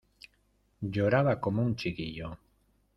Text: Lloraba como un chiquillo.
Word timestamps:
Lloraba 0.81 1.39
como 1.39 1.61
un 1.61 1.75
chiquillo. 1.75 2.35